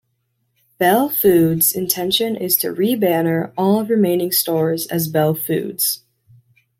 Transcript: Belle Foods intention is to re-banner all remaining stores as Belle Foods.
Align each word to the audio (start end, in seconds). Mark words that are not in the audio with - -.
Belle 0.79 1.09
Foods 1.09 1.73
intention 1.73 2.35
is 2.35 2.55
to 2.55 2.71
re-banner 2.71 3.53
all 3.55 3.85
remaining 3.85 4.31
stores 4.31 4.87
as 4.87 5.07
Belle 5.07 5.35
Foods. 5.35 6.03